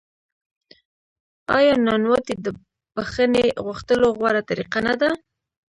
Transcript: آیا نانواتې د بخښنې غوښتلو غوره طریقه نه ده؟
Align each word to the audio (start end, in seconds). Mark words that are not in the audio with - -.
آیا 1.57 1.73
نانواتې 1.85 2.33
د 2.45 2.47
بخښنې 2.95 3.45
غوښتلو 3.65 4.07
غوره 4.17 4.41
طریقه 4.49 4.79
نه 4.87 4.93
ده؟ 5.01 5.09